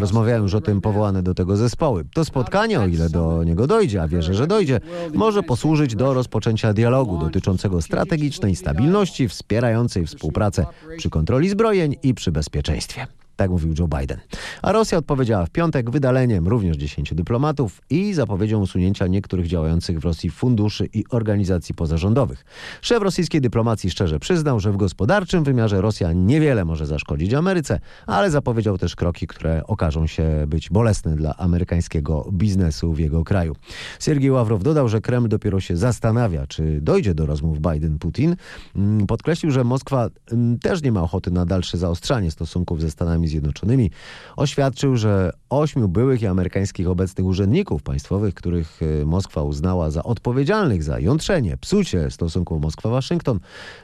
Rozmawiają 0.00 0.42
już 0.42 0.54
o 0.54 0.60
tym 0.60 0.80
powołane 0.80 1.22
do 1.22 1.34
tego 1.34 1.56
zespoły. 1.56 2.04
To 2.14 2.24
spotkanie, 2.24 2.80
o 2.80 2.86
ile 2.86 3.10
do 3.10 3.44
niego 3.44 3.66
dojdzie, 3.66 4.02
a 4.02 4.08
wierzę, 4.08 4.34
że 4.34 4.46
dojdzie, 4.46 4.80
może 5.14 5.42
posłużyć 5.42 5.96
do 5.96 6.14
rozpoczęcia 6.14 6.72
dialogu 6.72 7.18
dotyczącego 7.18 7.82
strategicznej 7.82 8.56
stabilności, 8.56 9.28
wspierającej 9.28 10.06
współpracę 10.06 10.66
przy 10.98 11.10
kontroli 11.10 11.48
zbrojeń 11.48 11.96
i 12.02 12.14
przy 12.14 12.32
bezpieczeństwie. 12.32 13.06
Tak 13.36 13.50
mówił 13.50 13.74
Joe 13.78 13.88
Biden. 14.00 14.18
A 14.62 14.72
Rosja 14.72 14.98
odpowiedziała 14.98 15.46
w 15.46 15.50
piątek 15.50 15.90
wydaleniem 15.90 16.48
również 16.48 16.76
10 16.76 17.14
dyplomatów 17.14 17.80
i 17.90 18.14
zapowiedzią 18.14 18.60
usunięcia 18.60 19.06
niektórych 19.06 19.46
działających 19.46 20.00
w 20.00 20.04
Rosji 20.04 20.30
funduszy 20.30 20.88
i 20.94 21.04
organizacji 21.10 21.74
pozarządowych. 21.74 22.44
Szef 22.82 23.02
rosyjskiej 23.02 23.40
dyplomacji 23.40 23.90
szczerze 23.90 24.18
przyznał, 24.18 24.60
że 24.60 24.72
w 24.72 24.76
gospodarczym 24.76 25.44
wymiarze 25.44 25.80
Rosja 25.80 26.12
niewiele 26.12 26.64
może 26.64 26.86
zaszkodzić 26.86 27.34
Ameryce, 27.34 27.80
ale 28.06 28.30
zapowiedział 28.30 28.78
też 28.78 28.96
kroki, 28.96 29.26
które 29.26 29.66
okażą 29.66 30.06
się 30.06 30.44
być 30.46 30.70
bolesne 30.70 31.16
dla 31.16 31.36
amerykańskiego 31.36 32.28
biznesu 32.32 32.92
w 32.92 32.98
jego 32.98 33.24
kraju. 33.24 33.56
Siergiej 34.00 34.30
Ławrow 34.30 34.62
dodał, 34.62 34.88
że 34.88 35.00
Kreml 35.00 35.28
dopiero 35.28 35.60
się 35.60 35.76
zastanawia, 35.76 36.46
czy 36.46 36.80
dojdzie 36.80 37.14
do 37.14 37.26
rozmów 37.26 37.58
Biden-Putin. 37.60 38.36
Mm, 38.76 39.06
Podkreślił, 39.06 39.52
że 39.52 39.64
Moskwa 39.64 40.08
mm, 40.32 40.58
też 40.58 40.82
nie 40.82 40.92
ma 40.92 41.02
ochoty 41.02 41.30
na 41.30 41.46
dalsze 41.46 41.78
zaostrzanie 41.78 42.30
stosunków 42.30 42.80
ze 42.80 42.90
Stanami 42.90 43.23
Zjednoczonymi. 43.28 43.90
Oświadczył, 44.36 44.96
że 44.96 45.30
ośmiu 45.50 45.88
byłych 45.88 46.22
i 46.22 46.26
amerykańskich 46.26 46.88
obecnych 46.88 47.26
urzędników 47.26 47.82
państwowych, 47.82 48.34
których 48.34 48.82
y, 48.82 49.06
Moskwa 49.06 49.42
uznała 49.42 49.90
za 49.90 50.02
odpowiedzialnych 50.02 50.82
za 50.82 50.98
jątrzenie, 50.98 51.56
psucie 51.56 52.10
stosunków 52.10 52.60
Moskwa-Waszyngton, 52.60 53.38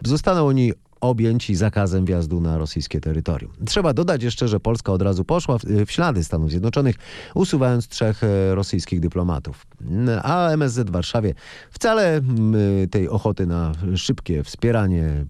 zostaną 0.05 0.47
oni 0.47 0.73
objęci 1.01 1.55
zakazem 1.55 2.05
wjazdu 2.05 2.41
na 2.41 2.59
rosyjskie 2.59 3.01
terytorium. 3.01 3.53
Trzeba 3.67 3.93
dodać 3.93 4.23
jeszcze, 4.23 4.49
że 4.49 4.61
Polska 4.61 4.93
od 4.93 5.03
razu 5.03 5.25
poszła 5.25 5.59
w, 5.59 5.65
w 5.65 5.91
ślady 5.91 6.25
Stanów 6.25 6.51
Zjednoczonych, 6.51 6.97
usuwając 7.35 7.89
trzech 7.89 8.25
e, 8.25 8.55
rosyjskich 8.55 9.01
dyplomatów. 9.01 9.67
A 10.23 10.49
MSZ 10.49 10.89
w 10.89 10.91
Warszawie 10.91 11.35
wcale 11.71 12.21
tej 12.91 13.09
ochoty 13.09 13.47
na 13.47 13.73
szybkie 13.97 14.43
wspieranie 14.43 15.27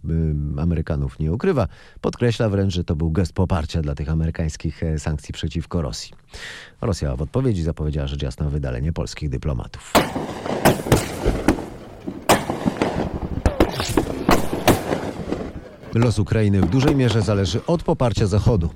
Amerykanów 0.56 1.18
nie 1.18 1.32
ukrywa. 1.32 1.68
Podkreśla 2.00 2.48
wręcz, 2.48 2.74
że 2.74 2.84
to 2.84 2.96
był 2.96 3.10
gest 3.10 3.32
poparcia 3.32 3.82
dla 3.82 3.94
tych 3.94 4.08
amerykańskich 4.08 4.82
e, 4.82 4.98
sankcji 4.98 5.34
przeciwko 5.34 5.82
Rosji. 5.82 6.12
Rosja 6.80 7.16
w 7.16 7.22
odpowiedzi 7.22 7.62
zapowiedziała 7.62 8.06
rzecz 8.06 8.22
jasna 8.22 8.48
wydalenie 8.48 8.92
polskich 8.92 9.28
dyplomatów. 9.28 9.92
Los 15.94 16.18
Ukrainy 16.18 16.60
w 16.60 16.70
dużej 16.70 16.96
mierze 16.96 17.22
zależy 17.22 17.60
od 17.66 17.82
poparcia 17.82 18.26
Zachodu. 18.26 18.70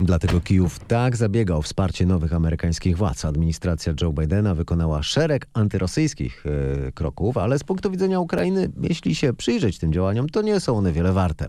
Dlatego 0.00 0.40
Kijów 0.40 0.78
tak 0.78 1.16
zabiega 1.16 1.54
o 1.54 1.62
wsparcie 1.62 2.06
nowych 2.06 2.32
amerykańskich 2.32 2.96
władz. 2.96 3.24
Administracja 3.24 3.94
Joe 4.00 4.12
Bidena 4.12 4.54
wykonała 4.54 5.02
szereg 5.02 5.46
antyrosyjskich 5.52 6.44
e, 6.46 6.92
kroków, 6.92 7.36
ale 7.36 7.58
z 7.58 7.64
punktu 7.64 7.90
widzenia 7.90 8.20
Ukrainy, 8.20 8.70
jeśli 8.82 9.14
się 9.14 9.32
przyjrzeć 9.32 9.78
tym 9.78 9.92
działaniom, 9.92 10.28
to 10.28 10.42
nie 10.42 10.60
są 10.60 10.76
one 10.76 10.92
wiele 10.92 11.12
warte. 11.12 11.48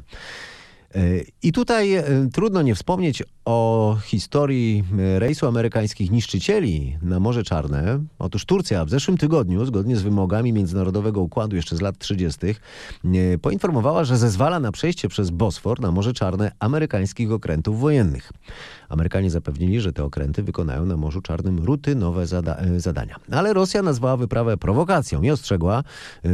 I 1.43 1.51
tutaj 1.51 1.93
e, 1.93 2.03
trudno 2.33 2.61
nie 2.61 2.75
wspomnieć 2.75 3.23
o 3.45 3.97
historii 4.03 4.83
e, 4.99 5.19
rejsu 5.19 5.47
amerykańskich 5.47 6.11
niszczycieli 6.11 6.97
na 7.01 7.19
Morze 7.19 7.43
Czarne. 7.43 7.99
Otóż 8.19 8.45
Turcja 8.45 8.85
w 8.85 8.89
zeszłym 8.89 9.17
tygodniu, 9.17 9.65
zgodnie 9.65 9.95
z 9.95 10.01
wymogami 10.01 10.53
międzynarodowego 10.53 11.21
układu 11.21 11.55
jeszcze 11.55 11.75
z 11.75 11.81
lat 11.81 11.97
30., 11.97 12.39
e, 12.47 13.37
poinformowała, 13.41 14.03
że 14.03 14.17
zezwala 14.17 14.59
na 14.59 14.71
przejście 14.71 15.09
przez 15.09 15.29
Bosfor 15.29 15.79
na 15.79 15.91
Morze 15.91 16.13
Czarne 16.13 16.51
amerykańskich 16.59 17.31
okrętów 17.31 17.79
wojennych. 17.79 18.31
Amerykanie 18.89 19.31
zapewnili, 19.31 19.81
że 19.81 19.93
te 19.93 20.03
okręty 20.03 20.43
wykonają 20.43 20.85
na 20.85 20.97
Morzu 20.97 21.21
Czarnym 21.21 21.59
rutynowe 21.59 22.27
zada 22.27 22.57
zadania. 22.77 23.15
Ale 23.31 23.53
Rosja 23.53 23.81
nazwała 23.81 24.17
wyprawę 24.17 24.57
prowokacją 24.57 25.21
i 25.21 25.31
ostrzegła, 25.31 25.83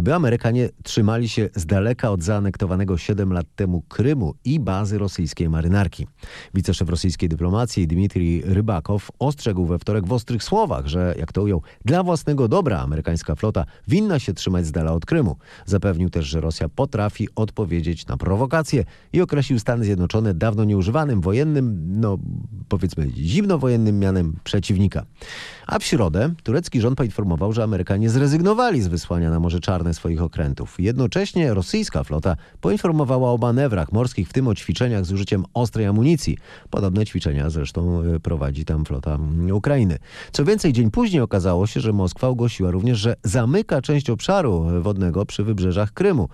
by 0.03 0.13
Amerykanie 0.13 0.69
trzymali 0.83 1.29
się 1.29 1.49
z 1.55 1.65
daleka 1.65 2.11
od 2.11 2.23
zaanektowanego 2.23 2.97
7 2.97 3.33
lat 3.33 3.45
temu 3.55 3.81
Krymu 3.81 4.33
i 4.45 4.50
bazy 4.59 4.97
rosyjskiej 4.97 5.49
marynarki. 5.49 6.07
Wiceszef 6.53 6.89
rosyjskiej 6.89 7.29
dyplomacji 7.29 7.87
Dmitrij 7.87 8.41
Rybakow 8.45 9.11
ostrzegł 9.19 9.65
we 9.65 9.79
wtorek 9.79 10.05
w 10.07 10.13
ostrych 10.13 10.43
słowach, 10.43 10.87
że, 10.87 11.15
jak 11.17 11.31
to 11.31 11.43
ujął, 11.43 11.61
dla 11.85 12.03
własnego 12.03 12.47
dobra 12.47 12.79
amerykańska 12.79 13.35
flota 13.35 13.65
winna 13.87 14.19
się 14.19 14.33
trzymać 14.33 14.65
z 14.65 14.71
dala 14.71 14.93
od 14.93 15.05
Krymu. 15.05 15.35
Zapewnił 15.65 16.09
też, 16.09 16.25
że 16.25 16.41
Rosja 16.41 16.69
potrafi 16.69 17.27
odpowiedzieć 17.35 18.07
na 18.07 18.17
prowokacje 18.17 18.85
i 19.13 19.21
określił 19.21 19.59
Stany 19.59 19.85
Zjednoczone 19.85 20.33
dawno 20.33 20.63
nieużywanym 20.63 21.21
wojennym, 21.21 21.85
no 21.99 22.17
powiedzmy 22.69 23.09
zimnowojennym 23.17 23.99
mianem 23.99 24.35
przeciwnika. 24.43 25.05
A 25.67 25.79
w 25.79 25.83
środę 25.83 26.33
turecki 26.43 26.81
rząd 26.81 26.97
poinformował, 26.97 27.53
że 27.53 27.63
Amerykanie 27.63 28.09
zrezygnowali 28.09 28.81
z 28.81 28.87
wysłania 28.87 29.31
na 29.31 29.39
Morze 29.39 29.59
Czarne 29.59 29.93
swoich 29.93 30.21
okrętów. 30.21 30.75
Jednocześnie 30.79 31.53
rosyjska 31.53 32.03
flota 32.03 32.35
poinformowała 32.61 33.31
o 33.31 33.37
manewrach 33.37 33.91
morskich, 33.91 34.29
w 34.29 34.33
tym 34.33 34.40
o 34.47 34.55
ćwiczeniach 34.55 35.05
z 35.05 35.11
użyciem 35.11 35.45
ostrej 35.53 35.85
amunicji. 35.85 36.37
Podobne 36.69 37.05
ćwiczenia 37.05 37.49
zresztą 37.49 38.01
e, 38.01 38.19
prowadzi 38.19 38.65
tam 38.65 38.85
flota 38.85 39.15
mm, 39.15 39.55
Ukrainy. 39.55 39.97
Co 40.31 40.45
więcej, 40.45 40.73
dzień 40.73 40.91
później 40.91 41.21
okazało 41.21 41.67
się, 41.67 41.79
że 41.79 41.93
Moskwa 41.93 42.27
ogłosiła 42.27 42.71
również, 42.71 42.99
że 42.99 43.15
zamyka 43.23 43.81
część 43.81 44.09
obszaru 44.09 44.65
wodnego 44.81 45.25
przy 45.25 45.43
wybrzeżach 45.43 45.93
Krymu. 45.93 46.29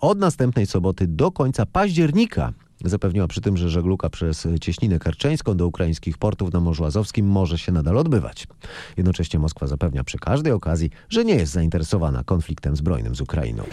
Od 0.00 0.18
następnej 0.18 0.66
soboty 0.66 1.06
do 1.06 1.32
końca 1.32 1.66
października 1.66 2.52
Zapewniła 2.84 3.28
przy 3.28 3.40
tym, 3.40 3.56
że 3.56 3.70
żegluga 3.70 4.10
przez 4.10 4.48
cieśninę 4.60 4.98
kerczeńską 4.98 5.56
do 5.56 5.66
ukraińskich 5.66 6.18
portów 6.18 6.52
na 6.52 6.60
Morzu 6.60 6.84
Azowskim 6.84 7.26
może 7.26 7.58
się 7.58 7.72
nadal 7.72 7.98
odbywać. 7.98 8.46
Jednocześnie 8.96 9.38
Moskwa 9.38 9.66
zapewnia 9.66 10.04
przy 10.04 10.18
każdej 10.18 10.52
okazji, 10.52 10.90
że 11.08 11.24
nie 11.24 11.34
jest 11.34 11.52
zainteresowana 11.52 12.24
konfliktem 12.24 12.76
zbrojnym 12.76 13.14
z 13.14 13.20
Ukrainą. 13.20 13.64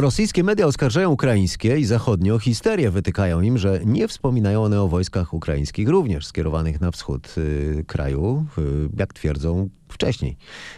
Rosyjskie 0.00 0.44
media 0.44 0.66
oskarżają 0.66 1.10
ukraińskie 1.10 1.78
i 1.78 1.84
zachodnie 1.84 2.34
o 2.34 2.38
histerię. 2.38 2.90
Wytykają 2.90 3.40
im, 3.40 3.58
że 3.58 3.80
nie 3.84 4.08
wspominają 4.08 4.64
one 4.64 4.82
o 4.82 4.88
wojskach 4.88 5.34
ukraińskich, 5.34 5.88
również 5.88 6.26
skierowanych 6.26 6.80
na 6.80 6.90
wschód 6.90 7.34
y, 7.38 7.84
kraju, 7.86 8.46
y, 8.58 8.62
jak 8.96 9.12
twierdzą 9.12 9.68
wcześniej. 9.88 10.36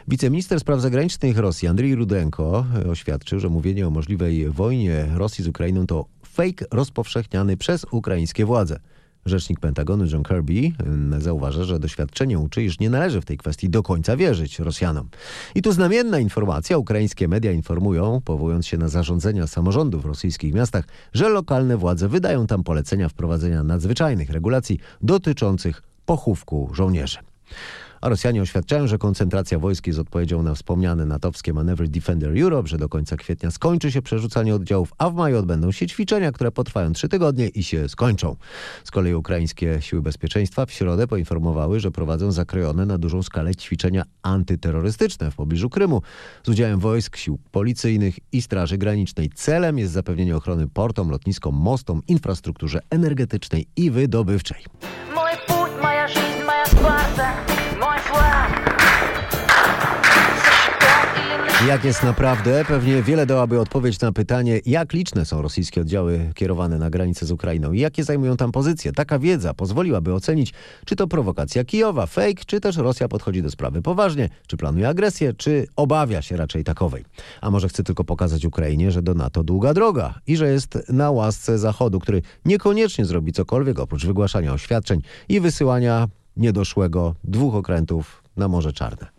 Wiceminister 0.08 0.60
spraw 0.60 0.80
zagranicznych 0.80 1.38
Rosji 1.38 1.68
Andrii 1.68 1.94
Rudenko 1.94 2.66
y, 2.84 2.90
oświadczył, 2.90 3.40
że 3.40 3.48
mówienie 3.48 3.86
o 3.86 3.90
możliwej 3.90 4.50
wojnie 4.50 5.06
Rosji 5.14 5.44
z 5.44 5.48
Ukrainą 5.48 5.86
to 5.86 6.06
fake 6.26 6.66
rozpowszechniany 6.70 7.56
przez 7.56 7.86
ukraińskie 7.90 8.44
władze. 8.44 8.80
Rzecznik 9.26 9.60
Pentagonu 9.60 10.04
John 10.06 10.22
Kirby 10.22 10.72
mm, 10.86 11.20
zauważa, 11.20 11.64
że 11.64 11.78
doświadczenie 11.78 12.38
uczy, 12.38 12.62
iż 12.62 12.80
nie 12.80 12.90
należy 12.90 13.20
w 13.20 13.24
tej 13.24 13.38
kwestii 13.38 13.70
do 13.70 13.82
końca 13.82 14.16
wierzyć 14.16 14.58
Rosjanom. 14.58 15.08
I 15.54 15.62
tu 15.62 15.72
znamienna 15.72 16.18
informacja. 16.18 16.78
Ukraińskie 16.78 17.28
media 17.28 17.52
informują, 17.52 18.20
powołując 18.24 18.66
się 18.66 18.78
na 18.78 18.88
zarządzenia 18.88 19.46
samorządów 19.46 20.02
w 20.02 20.06
rosyjskich 20.06 20.54
miastach, 20.54 20.84
że 21.12 21.28
lokalne 21.28 21.76
władze 21.76 22.08
wydają 22.08 22.46
tam 22.46 22.64
polecenia 22.64 23.08
wprowadzenia 23.08 23.62
nadzwyczajnych 23.62 24.30
regulacji 24.30 24.78
dotyczących 25.02 25.82
pochówku 26.06 26.70
żołnierzy. 26.72 27.18
A 28.04 28.08
Rosjanie 28.08 28.42
oświadczają, 28.42 28.86
że 28.86 28.98
koncentracja 28.98 29.58
wojsk 29.58 29.86
jest 29.86 29.98
odpowiedzią 29.98 30.42
na 30.42 30.54
wspomniane 30.54 31.06
natowskie 31.06 31.52
manewry 31.52 31.88
Defender 31.88 32.42
Europe, 32.42 32.68
że 32.68 32.78
do 32.78 32.88
końca 32.88 33.16
kwietnia 33.16 33.50
skończy 33.50 33.92
się 33.92 34.02
przerzucanie 34.02 34.54
oddziałów, 34.54 34.92
a 34.98 35.10
w 35.10 35.14
maju 35.14 35.38
odbędą 35.38 35.72
się 35.72 35.86
ćwiczenia, 35.86 36.32
które 36.32 36.52
potrwają 36.52 36.92
trzy 36.92 37.08
tygodnie 37.08 37.48
i 37.48 37.62
się 37.62 37.88
skończą. 37.88 38.36
Z 38.84 38.90
kolei 38.90 39.14
ukraińskie 39.14 39.78
siły 39.80 40.02
bezpieczeństwa 40.02 40.66
w 40.66 40.72
środę 40.72 41.06
poinformowały, 41.06 41.80
że 41.80 41.90
prowadzą 41.90 42.32
zakrojone 42.32 42.86
na 42.86 42.98
dużą 42.98 43.22
skalę 43.22 43.54
ćwiczenia 43.54 44.02
antyterrorystyczne 44.22 45.30
w 45.30 45.34
pobliżu 45.34 45.70
Krymu 45.70 46.02
z 46.42 46.48
udziałem 46.48 46.80
wojsk, 46.80 47.16
sił 47.16 47.38
policyjnych 47.52 48.18
i 48.32 48.42
Straży 48.42 48.78
Granicznej. 48.78 49.30
Celem 49.34 49.78
jest 49.78 49.92
zapewnienie 49.92 50.36
ochrony 50.36 50.68
portom, 50.68 51.10
lotniskom, 51.10 51.54
mostom, 51.54 52.02
infrastrukturze 52.08 52.80
energetycznej 52.90 53.66
i 53.76 53.90
wydobywczej. 53.90 54.64
Jak 61.68 61.84
jest 61.84 62.02
naprawdę? 62.02 62.64
Pewnie 62.64 63.02
wiele 63.02 63.26
dałaby 63.26 63.60
odpowiedź 63.60 64.00
na 64.00 64.12
pytanie, 64.12 64.60
jak 64.66 64.92
liczne 64.92 65.24
są 65.24 65.42
rosyjskie 65.42 65.80
oddziały 65.80 66.30
kierowane 66.34 66.78
na 66.78 66.90
granicę 66.90 67.26
z 67.26 67.30
Ukrainą 67.30 67.72
i 67.72 67.80
jakie 67.80 68.04
zajmują 68.04 68.36
tam 68.36 68.52
pozycje. 68.52 68.92
Taka 68.92 69.18
wiedza 69.18 69.54
pozwoliłaby 69.54 70.14
ocenić, 70.14 70.52
czy 70.84 70.96
to 70.96 71.06
prowokacja 71.06 71.64
Kijowa, 71.64 72.06
fake, 72.06 72.44
czy 72.46 72.60
też 72.60 72.76
Rosja 72.76 73.08
podchodzi 73.08 73.42
do 73.42 73.50
sprawy 73.50 73.82
poważnie, 73.82 74.28
czy 74.46 74.56
planuje 74.56 74.88
agresję, 74.88 75.32
czy 75.32 75.66
obawia 75.76 76.22
się 76.22 76.36
raczej 76.36 76.64
takowej. 76.64 77.04
A 77.40 77.50
może 77.50 77.68
chce 77.68 77.84
tylko 77.84 78.04
pokazać 78.04 78.44
Ukrainie, 78.44 78.90
że 78.90 79.02
do 79.02 79.14
NATO 79.14 79.42
długa 79.42 79.74
droga 79.74 80.14
i 80.26 80.36
że 80.36 80.48
jest 80.48 80.78
na 80.88 81.10
łasce 81.10 81.58
Zachodu, 81.58 82.00
który 82.00 82.22
niekoniecznie 82.44 83.04
zrobi 83.04 83.32
cokolwiek 83.32 83.78
oprócz 83.78 84.06
wygłaszania 84.06 84.52
oświadczeń 84.52 85.00
i 85.28 85.40
wysyłania 85.40 86.08
niedoszłego 86.36 87.14
dwóch 87.24 87.54
okrętów 87.54 88.22
na 88.36 88.48
Morze 88.48 88.72
Czarne. 88.72 89.13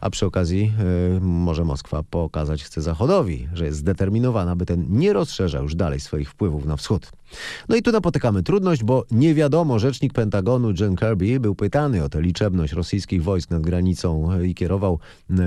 A 0.00 0.10
przy 0.10 0.26
okazji 0.26 0.72
y, 1.16 1.20
może 1.20 1.64
Moskwa 1.64 2.02
pokazać 2.02 2.64
chce 2.64 2.82
Zachodowi, 2.82 3.48
że 3.54 3.64
jest 3.64 3.78
zdeterminowana, 3.78 4.56
by 4.56 4.66
ten 4.66 4.86
nie 4.88 5.12
rozszerzał 5.12 5.62
już 5.62 5.74
dalej 5.74 6.00
swoich 6.00 6.30
wpływów 6.30 6.66
na 6.66 6.76
wschód. 6.76 7.12
No 7.68 7.76
i 7.76 7.82
tu 7.82 7.92
napotykamy 7.92 8.42
trudność, 8.42 8.84
bo 8.84 9.04
nie 9.10 9.34
wiadomo, 9.34 9.78
rzecznik 9.78 10.12
Pentagonu 10.12 10.72
John 10.80 10.96
Kirby 10.96 11.40
był 11.40 11.54
pytany 11.54 12.04
o 12.04 12.08
tę 12.08 12.22
liczebność 12.22 12.72
rosyjskich 12.72 13.22
wojsk 13.22 13.50
nad 13.50 13.62
granicą 13.62 14.32
y, 14.32 14.48
i 14.48 14.54
kierował 14.54 14.98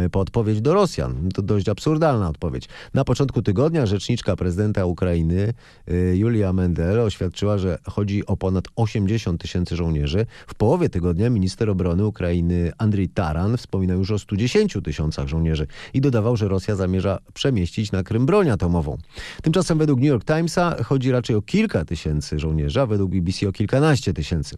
y, 0.05 0.09
po 0.09 0.19
odpowiedź 0.19 0.61
do 0.61 0.73
Rosjan. 0.73 1.29
To 1.33 1.41
dość 1.41 1.69
absurdalna 1.69 2.29
odpowiedź. 2.29 2.69
Na 2.93 3.05
początku 3.05 3.41
tygodnia 3.41 3.85
rzeczniczka 3.85 4.35
prezydenta 4.35 4.85
Ukrainy 4.85 5.53
y, 5.91 6.17
Julia 6.17 6.53
Mendel 6.53 6.99
oświadczyła, 6.99 7.57
że 7.57 7.77
chodzi 7.85 8.25
o 8.25 8.37
ponad 8.37 8.65
80 8.75 9.41
tysięcy 9.41 9.75
żołnierzy. 9.75 10.25
W 10.47 10.55
połowie 10.55 10.89
tygodnia 10.89 11.29
minister 11.29 11.69
obrony 11.69 12.05
Ukrainy 12.05 12.71
Andrii 12.77 13.09
Taran 13.09 13.57
wspominał 13.57 13.97
już 13.97 14.11
o 14.11 14.19
110 14.19 14.77
tysiącach 14.83 15.27
żołnierzy 15.27 15.67
i 15.93 16.01
dodawał, 16.01 16.37
że 16.37 16.47
Rosja 16.47 16.75
zamierza 16.75 17.19
przemieścić 17.33 17.91
na 17.91 18.03
Krym 18.03 18.25
broń 18.25 18.49
atomową. 18.49 18.97
Tymczasem 19.43 19.77
według 19.77 19.99
New 19.99 20.09
York 20.09 20.25
Timesa 20.25 20.83
chodzi 20.83 21.11
raczej 21.11 21.35
o 21.35 21.41
kilka 21.41 21.72
tysięcy 21.85 22.39
żołnierzy, 22.39 22.81
a 22.81 22.85
według 22.85 23.11
BBC 23.11 23.49
o 23.49 23.51
kilkanaście 23.51 24.13
tysięcy. 24.13 24.55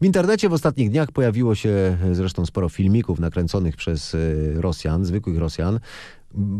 W 0.00 0.04
internecie 0.04 0.48
w 0.48 0.52
ostatnich 0.52 0.90
dniach 0.90 1.12
pojawiło 1.12 1.54
się 1.54 1.98
e, 2.04 2.14
zresztą 2.14 2.46
sporo 2.46 2.68
filmików 2.68 3.20
nakręconych 3.20 3.76
przez 3.76 4.14
e, 4.14 4.18
Rosjan, 4.60 5.04
zwykłych 5.04 5.38
Rosjan, 5.38 5.80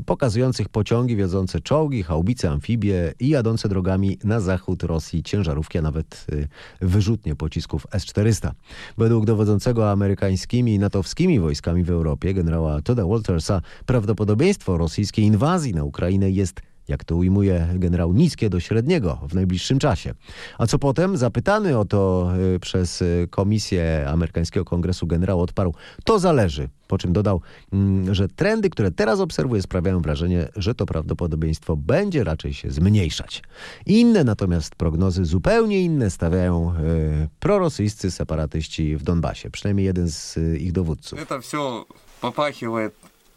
pokazujących 0.07 0.69
pociągi 0.69 1.17
wiodące 1.17 1.61
czołgi, 1.61 2.03
haubice, 2.03 2.51
amfibie 2.51 3.15
i 3.21 3.29
jadące 3.29 3.69
drogami 3.69 4.19
na 4.25 4.41
zachód 4.41 4.83
Rosji 4.83 5.23
ciężarówki, 5.23 5.79
a 5.79 5.83
nawet 5.83 6.27
y, 6.33 6.49
wyrzutnie 6.81 7.37
pocisków 7.37 7.87
S-400. 7.93 8.51
Według 8.99 9.27
dowodzącego 9.27 9.91
amerykańskimi 9.91 10.75
i 10.75 10.79
natowskimi 10.79 11.41
wojskami 11.41 11.85
w 11.85 11.91
Europie, 11.91 12.35
generała 12.35 12.83
Toda 12.83 13.07
Waltersa, 13.07 13.61
prawdopodobieństwo 13.87 14.79
rosyjskiej 14.79 15.25
inwazji 15.25 15.75
na 15.75 15.85
Ukrainę 15.85 16.31
jest 16.31 16.61
jak 16.90 17.04
to 17.04 17.16
ujmuje 17.16 17.68
generał, 17.76 18.14
niskie 18.14 18.50
do 18.50 18.60
średniego 18.60 19.20
w 19.30 19.34
najbliższym 19.34 19.80
czasie. 19.80 20.14
A 20.58 20.68
co 20.68 20.80
potem? 20.80 21.18
Zapytany 21.18 21.78
o 21.78 21.86
to 21.86 22.32
y, 22.56 22.60
przez 22.60 23.02
y, 23.02 23.28
Komisję 23.30 24.06
Amerykańskiego 24.08 24.66
Kongresu 24.66 25.08
generał 25.08 25.42
odparł, 25.42 25.74
to 26.04 26.20
zależy. 26.20 26.70
Po 26.88 26.98
czym 26.98 27.14
dodał, 27.14 27.42
mm, 27.74 28.16
że 28.16 28.28
trendy, 28.28 28.70
które 28.70 28.92
teraz 28.92 29.20
obserwuje, 29.20 29.62
sprawiają 29.62 30.02
wrażenie, 30.02 30.48
że 30.56 30.76
to 30.76 30.86
prawdopodobieństwo 30.86 31.78
będzie 31.78 32.24
raczej 32.24 32.54
się 32.54 32.72
zmniejszać. 32.72 33.44
Inne 33.86 34.24
natomiast 34.24 34.76
prognozy, 34.76 35.26
zupełnie 35.26 35.82
inne, 35.82 36.10
stawiają 36.10 36.74
y, 36.76 37.30
prorosyjscy 37.40 38.12
separatyści 38.12 38.98
w 38.98 39.04
Donbasie. 39.04 39.50
Przynajmniej 39.52 39.86
jeden 39.86 40.10
z 40.12 40.38
y, 40.38 40.58
ich 40.58 40.72
dowódców. 40.72 41.20
Это 41.20 41.42
все 41.42 41.86
попахивает 42.22 42.94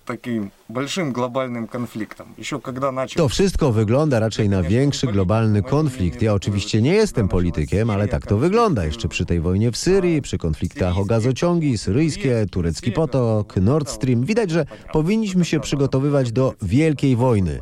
таким 0.07 0.51
большим 0.69 1.13
глобальным 1.13 1.67
конфликтом. 1.67 2.35
Еще 2.39 2.59
когда 2.61 2.93
начал... 2.93 3.17
To 3.17 3.29
wszystko 3.29 3.73
wygląda 3.73 4.21
raczej 4.21 4.49
na 4.49 4.63
większy 4.63 5.07
globalny 5.07 5.63
konflikt. 5.63 6.23
Ja 6.23 6.35
oczywiście 6.35 6.83
nie 6.83 6.95
jestem 6.95 7.29
politykiem, 7.29 7.91
ale 7.91 8.09
tak 8.09 8.27
to 8.27 8.39
wygląda. 8.39 8.85
Jeszcze 8.85 9.09
przy 9.09 9.27
tej 9.27 9.41
wojnie 9.41 9.71
w 9.73 9.77
Syrii, 9.77 10.23
przy 10.23 10.39
konfliktach 10.39 10.99
o 10.99 11.05
gazociągi 11.05 11.79
syryjskie, 11.79 12.47
turecki 12.51 12.93
potok, 12.93 13.57
Nord 13.57 13.89
Stream. 13.91 14.25
Widać, 14.25 14.51
że 14.51 14.67
powinniśmy 14.93 15.45
się 15.45 15.61
przygotowywać 15.61 16.33
do 16.33 16.55
wielkiej 16.63 17.17
wojny. 17.17 17.61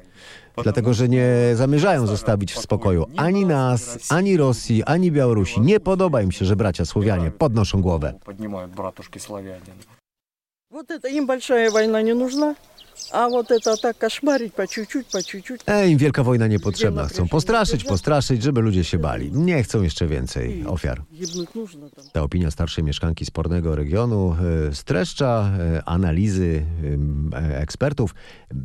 Dlatego, 0.63 0.95
że 0.95 1.09
nie 1.09 1.27
zamierzają 1.55 2.07
zostawić 2.07 2.53
w 2.53 2.59
spokoju 2.59 3.07
ani 3.17 3.47
nas, 3.47 4.13
ani 4.13 4.37
Rosji, 4.37 4.85
ani 4.85 5.13
Białorusi. 5.13 5.61
Nie 5.61 5.81
podoba 5.81 6.23
im 6.23 6.33
się, 6.33 6.45
że 6.45 6.57
bracia 6.57 6.85
Słowianie 6.85 7.31
podnoszą 7.31 7.83
głowę. 7.83 8.15
Поднимают 10.75 10.75
братушки 10.75 10.75
славяне. 10.75 10.75
Вот 10.75 10.91
это 10.91 11.09
им 11.09 11.27
большая 11.27 11.71
война 11.71 12.03
не 12.03 12.15
нужна, 12.15 12.55
а 13.13 13.29
вот 13.29 13.51
это 13.51 13.77
так 13.77 13.99
кошмарить 13.99 14.55
по 14.55 14.67
чуть-чуть, 14.67 15.07
по 15.07 15.23
чуть-чуть. 15.23 15.63
Ej, 15.67 15.93
im 15.93 15.99
wielka 15.99 16.23
wojna 16.23 16.47
niepotrzebna. 16.47 17.07
Chcą 17.07 17.29
postraszyć, 17.29 17.85
postraszyć, 17.85 18.43
żeby 18.43 18.61
ludzie 18.61 18.85
się 18.85 18.99
bali. 18.99 19.33
Nie 19.33 19.63
chcą 19.63 19.83
jeszcze 19.83 20.07
więcej 20.07 20.65
ofiar. 20.67 21.03
Гибнуть 21.13 21.55
нужно 21.55 21.91
там. 21.91 22.05
Ta 22.13 22.23
opinia 22.23 22.51
starszej 22.51 22.85
mieszkanki 22.85 23.27
spornego 23.27 23.77
regionu 23.77 24.37
e, 24.71 24.75
streszcza 24.75 25.51
e, 25.59 25.85
analizy 25.85 26.67
e, 27.33 27.61
ekspertów. 27.61 28.15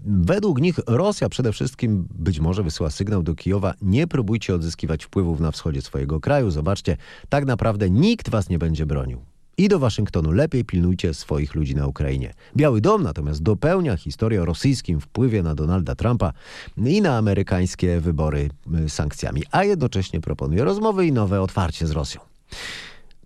Według 0.06 0.62
nich 0.62 0.76
Rosja 0.88 1.30
przede 1.30 1.52
wszystkim 1.52 2.08
być 2.12 2.40
może 2.40 2.64
wysyła 2.64 2.90
sygnał 2.90 3.24
do 3.24 3.36
Kijowa: 3.36 3.74
nie 3.82 4.08
próbujcie 4.08 4.56
odzyskiwać 4.56 5.06
wpływów 5.06 5.40
na 5.40 5.52
wschodzie 5.52 5.82
swojego 5.82 6.20
kraju. 6.20 6.52
Zobaczcie, 6.52 6.98
tak 7.30 7.46
naprawdę 7.46 7.90
nikt 7.90 8.30
was 8.30 8.50
nie 8.50 8.60
będzie 8.60 8.86
bronił. 8.86 9.26
I 9.61 9.69
do 9.69 9.79
Waszyngtonu 9.79 10.33
lepiej 10.33 10.65
pilnujcie 10.65 11.15
swoich 11.15 11.55
ludzi 11.55 11.75
na 11.75 11.87
Ukrainie. 11.87 12.35
Biały 12.57 12.81
Dom 12.81 13.03
natomiast 13.03 13.43
dopełnia 13.43 13.97
historię 13.97 14.43
o 14.43 14.45
rosyjskim 14.45 15.01
wpływie 15.01 15.43
na 15.43 15.55
Donalda 15.55 15.95
Trumpa 15.95 16.33
i 16.77 17.03
na 17.03 17.17
amerykańskie 17.17 18.01
wybory 18.01 18.51
y, 18.85 18.89
sankcjami, 18.89 19.43
a 19.51 19.65
jednocześnie 19.65 20.21
proponuje 20.21 20.65
rozmowy 20.65 21.07
i 21.07 21.13
nowe 21.13 21.43
otwarcie 21.43 21.87
z 21.87 21.91
Rosją. 21.91 22.21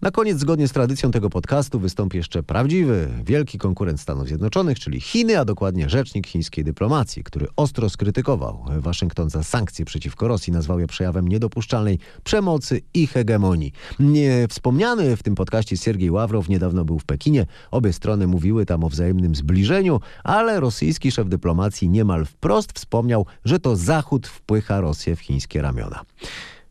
Na 0.03 0.11
koniec, 0.11 0.39
zgodnie 0.39 0.69
z 0.69 0.73
tradycją 0.73 1.11
tego 1.11 1.31
podcastu, 1.31 1.81
wystąpi 1.81 2.17
jeszcze 2.17 2.43
prawdziwy, 2.43 3.09
wielki 3.25 3.59
konkurent 3.59 4.01
Stanów 4.01 4.29
Zjednoczonych, 4.29 4.81
czyli 4.81 5.01
Chiny, 5.01 5.39
a 5.39 5.45
dokładnie 5.45 5.89
rzecznik 5.89 6.27
chińskiej 6.27 6.65
dyplomacji, 6.65 7.25
który 7.25 7.47
ostro 7.57 7.91
skrytykował 7.91 8.65
Waszyngton 8.79 9.31
za 9.31 9.43
sankcje 9.43 9.85
przeciwko 9.85 10.29
Rosji, 10.29 10.53
nazwał 10.53 10.81
je 10.81 10.87
przejawem 10.87 11.29
niedopuszczalnej 11.29 11.99
przemocy 12.25 12.81
i 12.95 13.07
hegemonii. 13.07 13.73
Nie 13.99 14.47
wspomniany 14.49 15.17
w 15.17 15.23
tym 15.23 15.35
podcaście 15.35 15.77
Siergiej 15.77 16.11
Ławrow 16.11 16.49
niedawno 16.49 16.85
był 16.85 16.99
w 16.99 17.05
Pekinie. 17.05 17.47
Obie 17.71 17.93
strony 17.93 18.27
mówiły 18.27 18.67
tam 18.67 18.85
o 18.85 18.89
wzajemnym 18.89 19.35
zbliżeniu, 19.35 20.01
ale 20.25 20.61
rosyjski 20.61 21.11
szef 21.13 21.29
dyplomacji 21.29 21.89
niemal 21.89 22.27
wprost 22.27 22.73
wspomniał, 22.73 23.27
że 23.45 23.59
to 23.59 23.77
Zachód 23.77 24.27
wpycha 24.27 24.81
Rosję 24.81 25.17
w 25.17 25.21
chińskie 25.21 25.63
ramiona. 25.63 26.01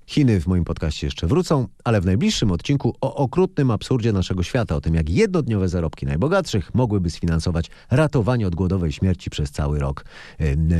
Chiny 0.05 0.41
w 0.41 0.47
moim 0.47 0.65
podcaście 0.65 1.07
jeszcze 1.07 1.27
wrócą, 1.27 1.67
ale 1.83 2.01
w 2.01 2.05
najbliższym 2.05 2.51
odcinku 2.51 2.95
o 3.01 3.15
okrutnym 3.15 3.71
absurdzie 3.71 4.13
naszego 4.13 4.43
świata, 4.43 4.75
o 4.75 4.81
tym 4.81 4.95
jak 4.95 5.09
jednodniowe 5.09 5.69
zarobki 5.69 6.05
najbogatszych 6.05 6.75
mogłyby 6.75 7.09
sfinansować 7.09 7.69
ratowanie 7.91 8.47
od 8.47 8.55
głodowej 8.55 8.91
śmierci 8.91 9.29
przez 9.29 9.51
cały 9.51 9.79
rok 9.79 10.05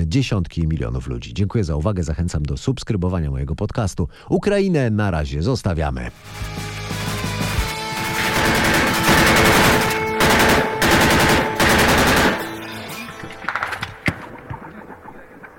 dziesiątki 0.05 0.67
milionów 0.67 1.07
ludzi. 1.07 1.33
Dziękuję 1.33 1.63
za 1.63 1.75
uwagę, 1.75 2.03
zachęcam 2.03 2.43
do 2.43 2.57
subskrybowania 2.57 3.31
mojego 3.31 3.55
podcastu. 3.55 4.07
Ukrainę 4.29 4.89
na 4.89 5.11
razie 5.11 5.43
zostawiamy. 5.43 6.11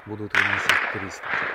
Будут 0.06 0.32
выносить 0.32 1.10
300. 1.10 1.53